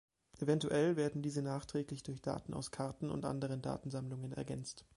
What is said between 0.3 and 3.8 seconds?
Eventuell werden diese nachträglich durch Daten aus Karten und anderen